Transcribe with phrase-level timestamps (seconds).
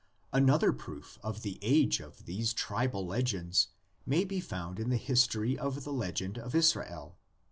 [0.33, 3.67] Another proof of the age of these tribal legends
[4.03, 7.19] may be found in the history of the legend in Israel.